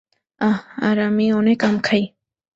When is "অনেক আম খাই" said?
1.33-2.03